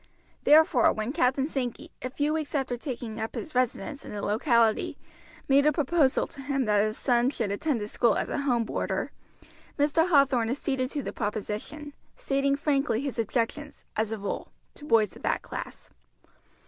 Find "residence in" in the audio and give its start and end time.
3.53-4.11